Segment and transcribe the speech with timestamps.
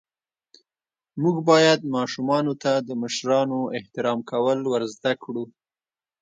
[1.21, 5.43] موږ باید ماشومانو ته د مشرانو احترام کول ور زده ڪړو.